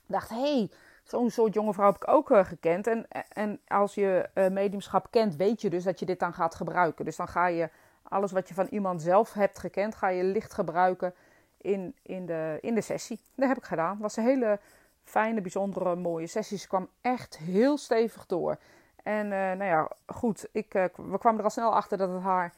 dacht: 0.06 0.28
hé, 0.28 0.56
hey, 0.56 0.70
zo'n 1.04 1.30
soort 1.30 1.54
jonge 1.54 1.72
vrouw 1.72 1.86
heb 1.86 2.02
ik 2.02 2.08
ook 2.08 2.28
gekend. 2.46 2.86
En, 2.86 3.06
en 3.28 3.60
als 3.68 3.94
je 3.94 4.28
mediumschap 4.50 5.06
kent, 5.10 5.36
weet 5.36 5.60
je 5.60 5.70
dus 5.70 5.84
dat 5.84 5.98
je 5.98 6.06
dit 6.06 6.18
dan 6.18 6.32
gaat 6.32 6.54
gebruiken. 6.54 7.04
Dus 7.04 7.16
dan 7.16 7.28
ga 7.28 7.46
je 7.46 7.68
alles 8.02 8.32
wat 8.32 8.48
je 8.48 8.54
van 8.54 8.66
iemand 8.70 9.02
zelf 9.02 9.32
hebt 9.32 9.58
gekend, 9.58 9.94
ga 9.94 10.08
je 10.08 10.24
licht 10.24 10.52
gebruiken 10.52 11.14
in, 11.56 11.94
in, 12.02 12.26
de, 12.26 12.58
in 12.60 12.74
de 12.74 12.80
sessie. 12.80 13.20
Dat 13.34 13.48
heb 13.48 13.56
ik 13.56 13.64
gedaan. 13.64 13.90
Het 13.90 14.00
was 14.00 14.16
een 14.16 14.24
hele 14.24 14.58
fijne, 15.04 15.40
bijzondere, 15.40 15.96
mooie 15.96 16.26
sessie. 16.26 16.58
Ze 16.58 16.68
kwam 16.68 16.88
echt 17.00 17.38
heel 17.38 17.78
stevig 17.78 18.26
door. 18.26 18.58
En 19.02 19.28
nou 19.28 19.64
ja, 19.64 19.88
goed, 20.06 20.48
ik, 20.52 20.72
we 20.96 21.18
kwamen 21.18 21.38
er 21.38 21.44
al 21.44 21.50
snel 21.50 21.74
achter 21.74 21.98
dat 21.98 22.12
het 22.12 22.22
haar 22.22 22.54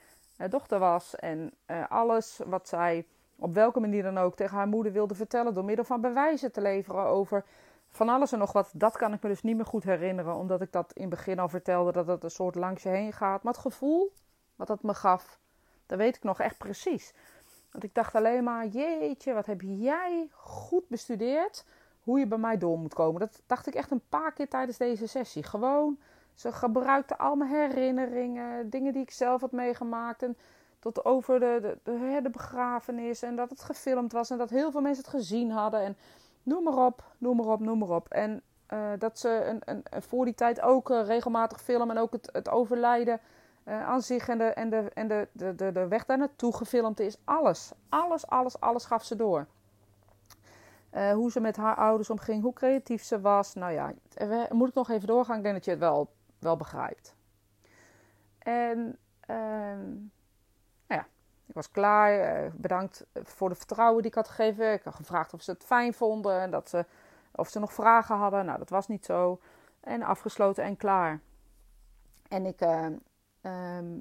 dochter 0.50 0.78
was. 0.78 1.14
En 1.14 1.52
alles 1.88 2.40
wat 2.46 2.68
zij 2.68 3.06
op 3.36 3.54
welke 3.54 3.80
manier 3.80 4.02
dan 4.02 4.18
ook 4.18 4.36
tegen 4.36 4.56
haar 4.56 4.68
moeder 4.68 4.92
wilde 4.92 5.14
vertellen, 5.14 5.54
door 5.54 5.64
middel 5.64 5.84
van 5.84 6.00
bewijzen 6.00 6.52
te 6.52 6.60
leveren 6.60 7.04
over 7.04 7.44
van 7.88 8.08
alles 8.08 8.32
en 8.32 8.38
nog 8.38 8.52
wat, 8.52 8.70
dat 8.72 8.96
kan 8.96 9.12
ik 9.12 9.22
me 9.22 9.28
dus 9.28 9.42
niet 9.42 9.56
meer 9.56 9.66
goed 9.66 9.84
herinneren. 9.84 10.34
Omdat 10.34 10.60
ik 10.60 10.72
dat 10.72 10.92
in 10.92 11.00
het 11.00 11.10
begin 11.10 11.38
al 11.38 11.48
vertelde, 11.48 11.92
dat 11.92 12.06
het 12.06 12.24
een 12.24 12.30
soort 12.30 12.54
langs 12.54 12.82
je 12.82 12.88
heen 12.88 13.12
gaat. 13.12 13.42
Maar 13.42 13.52
het 13.52 13.62
gevoel 13.62 14.12
wat 14.56 14.66
dat 14.66 14.82
me 14.82 14.94
gaf, 14.94 15.38
dat 15.86 15.98
weet 15.98 16.16
ik 16.16 16.22
nog 16.22 16.40
echt 16.40 16.58
precies. 16.58 17.12
Want 17.70 17.84
ik 17.84 17.94
dacht 17.94 18.14
alleen 18.14 18.44
maar, 18.44 18.66
jeetje, 18.66 19.32
wat 19.32 19.46
heb 19.46 19.60
jij 19.60 20.28
goed 20.32 20.88
bestudeerd 20.88 21.64
hoe 22.02 22.18
je 22.18 22.26
bij 22.26 22.38
mij 22.38 22.58
door 22.58 22.78
moet 22.78 22.94
komen. 22.94 23.20
Dat 23.20 23.42
dacht 23.46 23.66
ik 23.66 23.74
echt 23.74 23.90
een 23.90 24.08
paar 24.08 24.32
keer 24.32 24.48
tijdens 24.48 24.76
deze 24.76 25.06
sessie. 25.06 25.42
Gewoon, 25.42 25.98
ze 26.34 26.52
gebruikte 26.52 27.18
al 27.18 27.36
mijn 27.36 27.50
herinneringen, 27.50 28.70
dingen 28.70 28.92
die 28.92 29.02
ik 29.02 29.10
zelf 29.10 29.40
had 29.40 29.52
meegemaakt. 29.52 30.22
En 30.22 30.36
tot 30.78 31.04
over 31.04 31.40
de, 31.40 31.78
de, 31.82 32.20
de, 32.22 32.30
begrafenis 32.30 33.22
en 33.22 33.36
dat 33.36 33.50
het 33.50 33.62
gefilmd 33.62 34.12
was 34.12 34.30
en 34.30 34.38
dat 34.38 34.50
heel 34.50 34.70
veel 34.70 34.80
mensen 34.80 35.04
het 35.04 35.14
gezien 35.14 35.50
hadden. 35.50 35.80
En 35.80 35.96
noem 36.42 36.62
maar 36.62 36.86
op, 36.86 37.04
noem 37.18 37.36
maar 37.36 37.46
op, 37.46 37.60
noem 37.60 37.78
maar 37.78 37.88
op. 37.88 38.08
En 38.08 38.42
uh, 38.72 38.90
dat 38.98 39.18
ze 39.18 39.44
een, 39.44 39.60
een, 39.64 40.02
voor 40.02 40.24
die 40.24 40.34
tijd 40.34 40.60
ook 40.60 40.90
uh, 40.90 41.06
regelmatig 41.06 41.62
filmen 41.62 41.96
en 41.96 42.02
ook 42.02 42.12
het, 42.12 42.28
het 42.32 42.48
overlijden 42.48 43.20
uh, 43.64 43.86
aan 43.88 44.02
zich 44.02 44.28
en, 44.28 44.38
de, 44.38 44.44
en, 44.44 44.70
de, 44.70 44.90
en 44.94 45.08
de, 45.08 45.28
de, 45.32 45.72
de, 45.72 45.88
weg 45.88 46.04
daar 46.04 46.18
naartoe 46.18 46.56
gefilmd 46.56 47.00
is. 47.00 47.16
Alles, 47.24 47.72
alles, 47.88 48.26
alles, 48.26 48.60
alles 48.60 48.84
gaf 48.84 49.04
ze 49.04 49.16
door. 49.16 49.46
Hoe 51.14 51.30
ze 51.30 51.40
met 51.40 51.56
haar 51.56 51.76
ouders 51.76 52.10
omging, 52.10 52.42
hoe 52.42 52.52
creatief 52.52 53.02
ze 53.02 53.20
was. 53.20 53.54
Nou 53.54 53.72
ja, 53.72 53.92
moet 54.50 54.68
ik 54.68 54.74
nog 54.74 54.90
even 54.90 55.06
doorgaan? 55.06 55.36
Ik 55.36 55.42
denk 55.42 55.54
dat 55.54 55.64
je 55.64 55.70
het 55.70 55.80
wel, 55.80 56.08
wel 56.44 56.56
begrijpt. 56.56 57.14
En 58.38 58.98
uh, 59.30 59.36
nou 60.86 61.00
ja, 61.00 61.06
ik 61.46 61.54
was 61.54 61.70
klaar. 61.70 62.44
Uh, 62.44 62.50
bedankt 62.54 63.06
voor 63.12 63.48
de 63.48 63.54
vertrouwen 63.54 64.02
die 64.02 64.10
ik 64.10 64.16
had 64.16 64.28
gegeven. 64.28 64.72
Ik 64.72 64.82
had 64.82 64.94
gevraagd 64.94 65.34
of 65.34 65.42
ze 65.42 65.50
het 65.50 65.64
fijn 65.64 65.94
vonden. 65.94 66.40
En 66.40 66.50
dat 66.50 66.74
of 67.34 67.48
ze 67.48 67.58
nog 67.58 67.72
vragen 67.72 68.16
hadden. 68.16 68.44
Nou, 68.44 68.58
dat 68.58 68.70
was 68.70 68.88
niet 68.88 69.04
zo. 69.04 69.40
En 69.80 70.02
afgesloten 70.02 70.64
en 70.64 70.76
klaar. 70.76 71.20
En 72.28 72.46
ik, 72.46 72.60
Um, 73.46 74.00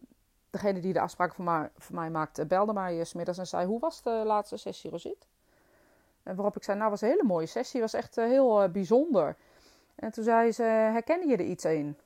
degene 0.50 0.80
die 0.80 0.94
de 0.94 1.00
afspraak 1.00 1.34
voor 1.34 1.44
mij, 1.44 1.70
voor 1.78 1.96
mij 1.96 2.10
maakte, 2.10 2.46
belde 2.46 2.74
mij 2.74 3.04
smiddags 3.04 3.38
en 3.38 3.48
zei: 3.48 3.66
Hoe 3.66 3.80
was 3.80 4.02
de 4.02 4.24
laatste 4.26 4.58
sessie, 4.58 4.90
Rosit? 4.90 5.28
En 6.24 6.36
waarop 6.36 6.56
ik 6.56 6.64
zei: 6.64 6.78
Nou, 6.78 6.90
was 6.90 7.02
een 7.02 7.10
hele 7.10 7.24
mooie 7.24 7.46
sessie, 7.46 7.82
was 7.82 7.94
echt 7.94 8.18
uh, 8.18 8.26
heel 8.26 8.70
bijzonder. 8.70 9.36
En 9.96 10.12
toen 10.12 10.24
zei 10.24 10.52
ze: 10.52 10.64
Herkende 10.64 11.28
je 11.28 11.38
er 11.38 11.46
iets 11.46 11.66
in? 11.66 11.98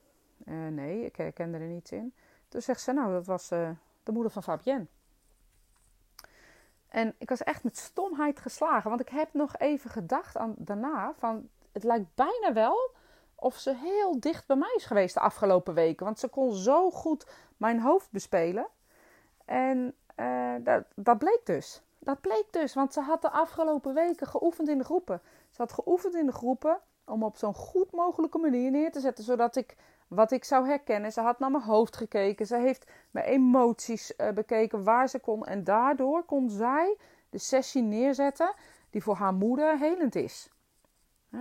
Uh, 0.44 0.68
nee, 0.68 1.04
ik 1.04 1.16
herkende 1.16 1.58
er 1.58 1.66
niets 1.66 1.92
in. 1.92 2.14
Toen 2.48 2.62
zegt 2.62 2.80
ze: 2.80 2.92
Nou, 2.92 3.12
dat 3.12 3.26
was 3.26 3.48
de 3.48 4.12
moeder 4.12 4.32
van 4.32 4.42
Fabienne. 4.42 4.86
En 6.88 7.14
ik 7.18 7.28
was 7.28 7.42
echt 7.42 7.64
met 7.64 7.76
stomheid 7.76 8.40
geslagen, 8.40 8.88
want 8.88 9.00
ik 9.00 9.08
heb 9.08 9.28
nog 9.32 9.56
even 9.56 9.90
gedacht 9.90 10.36
aan 10.36 10.54
daarna: 10.56 11.14
van 11.18 11.48
het 11.72 11.84
lijkt 11.84 12.14
bijna 12.14 12.52
wel 12.52 12.90
of 13.34 13.56
ze 13.56 13.74
heel 13.74 14.20
dicht 14.20 14.46
bij 14.46 14.56
mij 14.56 14.72
is 14.76 14.84
geweest 14.84 15.14
de 15.14 15.20
afgelopen 15.20 15.74
weken. 15.74 16.04
Want 16.04 16.18
ze 16.18 16.28
kon 16.28 16.52
zo 16.52 16.90
goed 16.90 17.26
mijn 17.56 17.80
hoofd 17.80 18.10
bespelen. 18.10 18.66
En 19.44 19.94
uh, 20.16 20.54
dat, 20.60 20.84
dat 20.94 21.18
bleek 21.18 21.40
dus. 21.44 21.82
Dat 21.98 22.20
bleek 22.20 22.46
dus, 22.50 22.74
want 22.74 22.92
ze 22.92 23.00
had 23.00 23.22
de 23.22 23.30
afgelopen 23.30 23.94
weken 23.94 24.26
geoefend 24.26 24.68
in 24.68 24.78
de 24.78 24.84
groepen. 24.84 25.20
Ze 25.50 25.62
had 25.62 25.72
geoefend 25.72 26.14
in 26.14 26.26
de 26.26 26.32
groepen 26.32 26.80
om 27.04 27.22
op 27.22 27.36
zo'n 27.36 27.54
goed 27.54 27.92
mogelijke 27.92 28.38
manier 28.38 28.70
neer 28.70 28.92
te 28.92 29.00
zetten, 29.00 29.24
zodat 29.24 29.56
ik 29.56 29.76
wat 30.08 30.30
ik 30.30 30.44
zou 30.44 30.66
herkennen. 30.66 31.12
Ze 31.12 31.20
had 31.20 31.38
naar 31.38 31.50
mijn 31.50 31.62
hoofd 31.62 31.96
gekeken, 31.96 32.46
ze 32.46 32.56
heeft 32.56 32.90
mijn 33.10 33.26
emoties 33.26 34.12
uh, 34.16 34.30
bekeken, 34.30 34.84
waar 34.84 35.08
ze 35.08 35.18
kon. 35.18 35.46
En 35.46 35.64
daardoor 35.64 36.24
kon 36.24 36.50
zij 36.50 36.96
de 37.30 37.38
sessie 37.38 37.82
neerzetten 37.82 38.54
die 38.90 39.02
voor 39.02 39.16
haar 39.16 39.34
moeder 39.34 39.78
helend 39.78 40.14
is. 40.14 40.50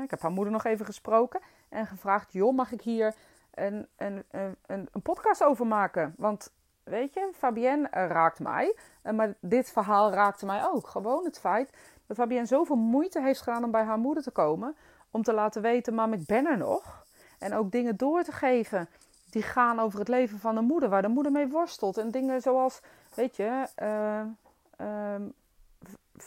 ik 0.04 0.10
heb 0.10 0.22
haar 0.22 0.32
moeder 0.32 0.54
nog 0.54 0.66
even 0.66 0.86
gesproken 0.86 1.42
en 1.70 1.88
gevraagd: 1.88 2.34
joh, 2.34 2.56
mag 2.56 2.72
ik 2.72 2.82
hier 2.82 3.16
een, 3.54 3.88
een, 3.96 4.24
een, 4.32 4.58
een 4.92 5.02
podcast 5.02 5.44
over 5.44 5.68
maken? 5.68 6.14
Want 6.18 6.52
weet 6.84 7.14
je, 7.14 7.30
Fabienne 7.34 7.88
raakt 7.90 8.40
mij. 8.40 8.76
Eh, 9.02 9.14
maar 9.14 9.34
dit 9.40 9.72
verhaal 9.72 10.12
raakte 10.12 10.46
mij 10.46 10.66
ook. 10.66 10.88
Gewoon 10.88 11.26
het 11.26 11.40
feit 11.40 11.70
dat 12.06 12.18
Fabienne 12.18 12.48
zoveel 12.48 12.76
moeite 12.76 13.22
heeft 13.22 13.42
gedaan 13.42 13.64
om 13.64 13.72
bij 13.72 13.84
haar 13.84 14.00
moeder 14.00 14.24
te 14.24 14.32
komen. 14.32 14.76
Om 15.12 15.24
te 15.24 15.34
laten 15.34 15.62
weten, 15.62 15.94
mam, 15.94 16.14
ik 16.14 16.26
ben 16.26 16.46
er 16.46 16.58
nog. 16.58 17.06
En 17.38 17.54
ook 17.54 17.72
dingen 17.72 17.98
door 17.98 18.24
te 18.24 18.32
geven 18.32 18.90
die 19.30 19.42
gaan 19.42 19.80
over 19.80 20.00
het 20.00 20.08
leven 20.08 20.40
van 20.40 20.56
de 20.56 20.62
moeder. 20.62 20.90
Waar 20.90 21.02
de 21.02 21.08
moeder 21.08 21.32
mee 21.32 21.48
worstelt. 21.48 21.98
En 21.98 22.12
dingen 22.12 22.42
zoals, 22.42 22.82
weet 23.14 23.36
je, 23.36 23.68
uh, 23.82 24.22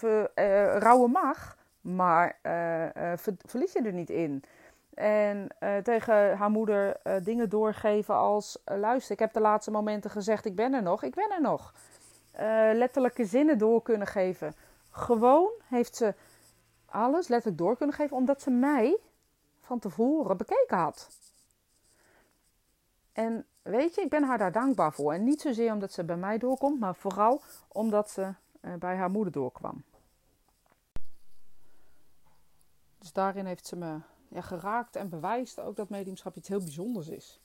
uh, 0.03 0.77
rouwen 0.79 1.11
mag. 1.11 1.57
Maar 1.81 2.39
verlies 3.47 3.73
je 3.73 3.83
er 3.83 3.93
niet 3.93 4.11
in. 4.11 4.43
En 4.95 5.49
tegen 5.83 6.37
haar 6.37 6.51
moeder 6.51 6.97
dingen 7.23 7.49
doorgeven 7.49 8.15
als: 8.15 8.59
luister, 8.65 9.13
ik 9.13 9.19
heb 9.19 9.33
de 9.33 9.41
laatste 9.41 9.71
momenten 9.71 10.11
gezegd: 10.11 10.45
ik 10.45 10.55
ben 10.55 10.75
er 10.75 10.83
nog, 10.83 11.03
ik 11.03 11.15
ben 11.15 11.31
er 11.31 11.41
nog. 11.41 11.75
letterlijke 12.75 13.25
zinnen 13.25 13.59
door 13.59 13.83
kunnen 13.83 14.07
geven. 14.07 14.55
Gewoon 14.91 15.51
heeft 15.69 15.97
ze 15.97 16.15
alles 16.87 17.29
letterlijk 17.29 17.63
door 17.63 17.77
kunnen 17.77 17.97
geven, 17.97 18.17
omdat 18.17 18.43
ze 18.43 18.51
mij 18.51 18.99
van 19.71 19.79
tevoren 19.79 20.37
bekeken 20.37 20.79
had. 20.79 21.09
En 23.13 23.47
weet 23.63 23.95
je, 23.95 24.01
ik 24.01 24.09
ben 24.09 24.23
haar 24.23 24.39
daar 24.39 24.53
dankbaar 24.53 24.93
voor. 24.93 25.13
En 25.13 25.25
niet 25.25 25.41
zozeer 25.41 25.73
omdat 25.73 25.93
ze 25.93 26.05
bij 26.05 26.17
mij 26.17 26.39
doorkomt, 26.39 26.81
maar 26.81 26.95
vooral 26.95 27.43
omdat 27.69 28.11
ze 28.11 28.35
bij 28.79 28.97
haar 28.97 29.11
moeder 29.11 29.33
doorkwam. 29.33 29.85
Dus 32.99 33.13
daarin 33.13 33.47
heeft 33.47 33.67
ze 33.67 33.77
me 33.77 34.01
ja, 34.29 34.41
geraakt 34.41 34.97
en 34.97 35.09
bewijst 35.09 35.61
ook 35.61 35.77
dat 35.77 35.89
mediumschap 35.89 36.37
iets 36.37 36.49
heel 36.49 36.63
bijzonders 36.63 37.09
is. 37.09 37.41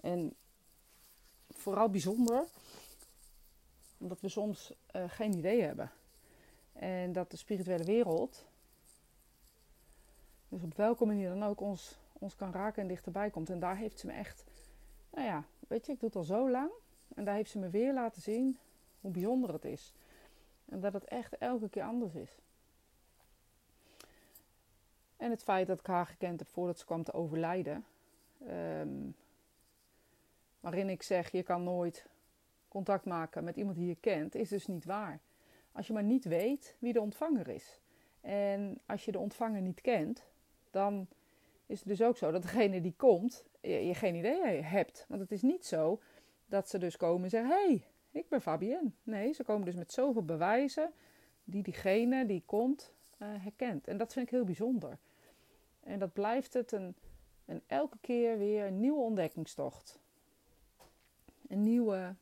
En 0.00 0.34
vooral 1.50 1.88
bijzonder 1.88 2.44
omdat 3.98 4.20
we 4.20 4.28
soms 4.28 4.72
uh, 4.96 5.04
geen 5.08 5.32
idee 5.32 5.62
hebben. 5.62 5.90
En 6.72 7.12
dat 7.12 7.30
de 7.30 7.36
spirituele 7.36 7.84
wereld, 7.84 8.46
dus 10.48 10.62
op 10.62 10.76
welke 10.76 11.04
manier 11.04 11.28
dan 11.28 11.42
ook, 11.42 11.60
ons, 11.60 11.98
ons 12.12 12.36
kan 12.36 12.52
raken 12.52 12.82
en 12.82 12.88
dichterbij 12.88 13.30
komt. 13.30 13.50
En 13.50 13.60
daar 13.60 13.76
heeft 13.76 13.98
ze 13.98 14.06
me 14.06 14.12
echt, 14.12 14.44
nou 15.10 15.26
ja, 15.26 15.44
weet 15.68 15.86
je, 15.86 15.92
ik 15.92 16.00
doe 16.00 16.08
het 16.08 16.18
al 16.18 16.24
zo 16.24 16.50
lang. 16.50 16.70
En 17.14 17.24
daar 17.24 17.34
heeft 17.34 17.50
ze 17.50 17.58
me 17.58 17.68
weer 17.68 17.92
laten 17.92 18.22
zien 18.22 18.58
hoe 19.00 19.10
bijzonder 19.10 19.52
het 19.52 19.64
is. 19.64 19.92
En 20.64 20.80
dat 20.80 20.92
het 20.92 21.04
echt 21.04 21.38
elke 21.38 21.68
keer 21.68 21.82
anders 21.82 22.14
is. 22.14 22.38
En 25.16 25.30
het 25.30 25.42
feit 25.42 25.66
dat 25.66 25.78
ik 25.78 25.86
haar 25.86 26.06
gekend 26.06 26.38
heb 26.38 26.48
voordat 26.48 26.78
ze 26.78 26.84
kwam 26.84 27.04
te 27.04 27.12
overlijden. 27.12 27.84
Um, 28.48 29.14
waarin 30.60 30.88
ik 30.88 31.02
zeg, 31.02 31.30
je 31.30 31.42
kan 31.42 31.64
nooit 31.64 32.06
contact 32.68 33.04
maken 33.04 33.44
met 33.44 33.56
iemand 33.56 33.76
die 33.76 33.86
je 33.86 33.96
kent, 34.00 34.34
is 34.34 34.48
dus 34.48 34.66
niet 34.66 34.84
waar. 34.84 35.20
Als 35.72 35.86
je 35.86 35.92
maar 35.92 36.02
niet 36.02 36.24
weet 36.24 36.76
wie 36.78 36.92
de 36.92 37.00
ontvanger 37.00 37.48
is. 37.48 37.80
En 38.20 38.80
als 38.86 39.04
je 39.04 39.12
de 39.12 39.18
ontvanger 39.18 39.60
niet 39.60 39.80
kent, 39.80 40.27
dan 40.70 41.08
is 41.66 41.78
het 41.78 41.88
dus 41.88 42.02
ook 42.02 42.16
zo 42.16 42.30
dat 42.30 42.42
degene 42.42 42.80
die 42.80 42.94
komt, 42.96 43.44
je, 43.60 43.94
geen 43.94 44.14
idee 44.14 44.62
hebt. 44.62 45.04
Want 45.08 45.20
het 45.20 45.32
is 45.32 45.42
niet 45.42 45.66
zo 45.66 46.00
dat 46.46 46.68
ze 46.68 46.78
dus 46.78 46.96
komen 46.96 47.24
en 47.24 47.30
zeggen: 47.30 47.50
hey, 47.50 47.84
ik 48.10 48.28
ben 48.28 48.40
Fabienne. 48.40 48.90
Nee, 49.02 49.32
ze 49.32 49.44
komen 49.44 49.64
dus 49.64 49.74
met 49.74 49.92
zoveel 49.92 50.24
bewijzen 50.24 50.92
die 51.44 51.62
diegene 51.62 52.26
die 52.26 52.42
komt 52.46 52.92
uh, 53.18 53.28
herkent. 53.42 53.86
En 53.86 53.96
dat 53.96 54.12
vind 54.12 54.26
ik 54.26 54.32
heel 54.32 54.44
bijzonder. 54.44 54.98
En 55.80 55.98
dat 55.98 56.12
blijft 56.12 56.54
het 56.54 56.72
een, 56.72 56.94
een 57.44 57.62
elke 57.66 57.98
keer 58.00 58.38
weer 58.38 58.66
een 58.66 58.80
nieuwe 58.80 59.00
ontdekkingstocht. 59.00 59.98
Een 61.48 61.62
nieuwe 61.62 62.14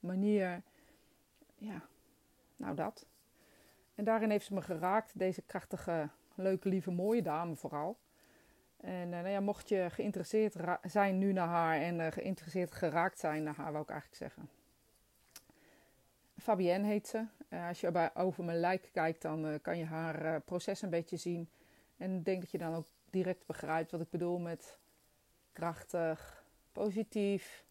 manier, 0.00 0.62
ja, 1.56 1.82
nou 2.56 2.74
dat. 2.74 3.06
En 3.94 4.04
daarin 4.04 4.30
heeft 4.30 4.46
ze 4.46 4.54
me 4.54 4.62
geraakt, 4.62 5.18
deze 5.18 5.42
krachtige, 5.42 6.08
leuke, 6.34 6.68
lieve, 6.68 6.90
mooie 6.90 7.22
dame 7.22 7.56
vooral. 7.56 7.98
En 8.76 9.08
uh, 9.08 9.08
nou 9.08 9.28
ja, 9.28 9.40
mocht 9.40 9.68
je 9.68 9.86
geïnteresseerd 9.90 10.54
zijn 10.82 11.18
nu 11.18 11.32
naar 11.32 11.48
haar 11.48 11.80
en 11.80 12.12
geïnteresseerd 12.12 12.72
geraakt 12.72 13.18
zijn 13.18 13.42
naar 13.42 13.54
haar, 13.54 13.72
wou 13.72 13.82
ik 13.82 13.90
eigenlijk 13.90 14.18
zeggen. 14.18 14.48
Fabienne 16.38 16.86
heet 16.86 17.08
ze. 17.08 17.24
als 17.68 17.80
je 17.80 17.90
bij, 17.90 18.14
over 18.14 18.44
mijn 18.44 18.60
lijk 18.60 18.88
kijkt, 18.92 19.22
dan 19.22 19.58
kan 19.62 19.78
je 19.78 19.84
haar 19.84 20.40
proces 20.40 20.82
een 20.82 20.90
beetje 20.90 21.16
zien. 21.16 21.48
En 21.96 22.16
ik 22.16 22.24
denk 22.24 22.40
dat 22.40 22.50
je 22.50 22.58
dan 22.58 22.74
ook 22.74 22.86
direct 23.10 23.46
begrijpt 23.46 23.90
wat 23.90 24.00
ik 24.00 24.10
bedoel 24.10 24.38
met 24.38 24.78
krachtig, 25.52 26.44
positief 26.72 27.64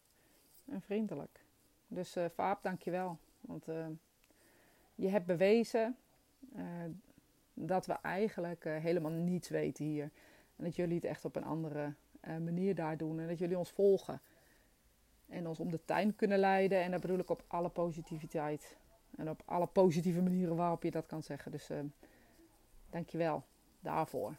en 0.64 0.82
vriendelijk. 0.82 1.44
Dus 1.86 2.16
uh, 2.16 2.24
Faap, 2.34 2.62
dankjewel. 2.62 3.18
Want 3.40 3.68
uh, 3.68 3.86
je 4.94 5.08
hebt 5.08 5.26
bewezen 5.26 5.96
dat 7.54 7.86
we 7.86 7.92
eigenlijk 7.92 8.64
helemaal 8.64 9.10
niets 9.10 9.48
weten 9.48 9.84
hier. 9.84 10.10
En 10.56 10.64
dat 10.64 10.76
jullie 10.76 10.94
het 10.94 11.04
echt 11.04 11.24
op 11.24 11.36
een 11.36 11.44
andere 11.44 11.94
manier 12.24 12.74
daar 12.74 12.96
doen. 12.96 13.20
En 13.20 13.28
dat 13.28 13.38
jullie 13.38 13.58
ons 13.58 13.70
volgen. 13.70 14.20
En 15.28 15.46
ons 15.48 15.60
om 15.60 15.70
de 15.70 15.84
tuin 15.84 16.16
kunnen 16.16 16.38
leiden. 16.38 16.82
En 16.82 16.90
dat 16.90 17.00
bedoel 17.00 17.18
ik 17.18 17.30
op 17.30 17.44
alle 17.46 17.68
positiviteit. 17.68 18.76
En 19.16 19.30
op 19.30 19.42
alle 19.44 19.66
positieve 19.66 20.22
manieren 20.22 20.56
waarop 20.56 20.82
je 20.82 20.90
dat 20.90 21.06
kan 21.06 21.22
zeggen. 21.22 21.50
Dus 21.50 21.70
dankjewel 22.90 23.44
daarvoor. 23.80 24.36